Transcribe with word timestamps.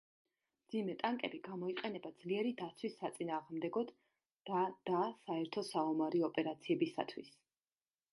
მძიმე 0.67 0.93
ტანკები 1.01 1.39
გამოიყენება 1.47 2.11
ძლიერი 2.23 2.53
დაცვის 2.61 2.95
საწინააღმდეგოდ 3.01 3.91
და 4.51 4.63
და 4.91 5.03
საერთო 5.29 5.65
საომარი 5.69 6.23
ოპერაციებისათვის. 6.29 7.31